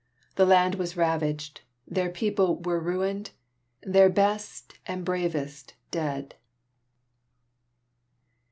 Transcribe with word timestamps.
Their 0.35 0.47
land 0.47 0.73
was 0.81 0.97
ravaged, 0.97 1.61
their 1.87 2.09
people 2.09 2.55
were 2.59 2.79
ruined, 2.79 3.29
their 3.83 4.09
best 4.09 4.73
and 4.87 5.05
bravest 5.05 5.75
dead. 5.91 6.33